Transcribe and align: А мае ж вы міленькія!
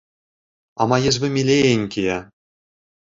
А 0.81 0.87
мае 0.93 1.09
ж 1.17 1.23
вы 1.25 1.31
міленькія! 1.37 2.17